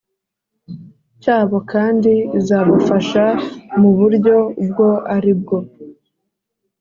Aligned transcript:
Cyabo 1.21 1.57
kandi 1.71 2.11
izabafasha 2.39 3.25
mu 3.79 3.89
buryo 3.97 4.35
ubwo 4.61 4.87
aribwo 5.15 5.57